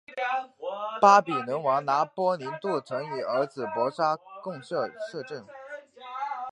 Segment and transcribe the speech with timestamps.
[0.99, 5.45] 巴比伦王拿波尼度曾与儿子伯沙撒共同摄政。